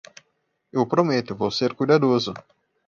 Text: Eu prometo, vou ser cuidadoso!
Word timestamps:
Eu 0.77 0.83
prometo, 0.93 1.39
vou 1.41 1.51
ser 1.57 1.71
cuidadoso! 1.77 2.31